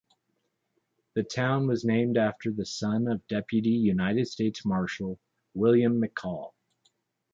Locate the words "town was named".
1.21-2.17